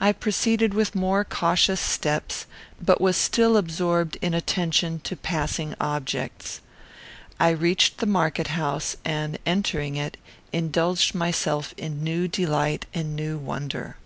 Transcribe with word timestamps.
I 0.00 0.12
proceeded 0.12 0.72
with 0.72 0.94
more 0.94 1.24
cautious 1.24 1.78
steps, 1.78 2.46
but 2.80 3.02
was 3.02 3.18
still 3.18 3.58
absorbed 3.58 4.16
in 4.22 4.32
attention 4.32 5.00
to 5.00 5.14
passing 5.14 5.74
objects. 5.78 6.62
I 7.38 7.50
reached 7.50 7.98
the 7.98 8.06
market 8.06 8.46
house, 8.56 8.96
and, 9.04 9.38
entering 9.44 9.96
it, 9.96 10.16
indulged 10.54 11.14
myself 11.14 11.74
in 11.76 12.02
new 12.02 12.28
delight 12.28 12.86
and 12.94 13.14
new 13.14 13.36
wonder. 13.36 13.98